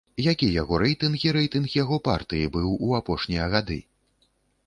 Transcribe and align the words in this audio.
Які 0.27 0.47
яго 0.61 0.79
рэйтынг 0.83 1.25
і 1.27 1.33
рэйтынг 1.35 1.75
яго 1.83 1.99
партыі 2.09 2.49
быў 2.55 2.71
у 2.87 2.89
апошнія 3.01 3.51
гады? 3.57 3.77